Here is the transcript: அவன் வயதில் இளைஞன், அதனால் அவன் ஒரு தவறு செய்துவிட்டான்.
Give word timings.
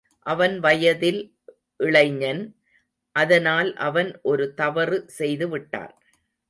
அவன் 0.25 0.55
வயதில் 0.59 1.19
இளைஞன், 1.79 2.41
அதனால் 3.15 3.69
அவன் 3.87 4.11
ஒரு 4.23 4.45
தவறு 4.53 4.99
செய்துவிட்டான். 5.19 5.95